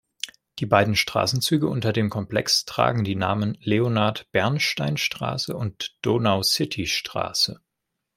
[0.57, 7.59] Die beiden Straßenzüge unter dem Komplex tragen die Namen Leonard-Bernstein-Straße und Donau-City-Straße.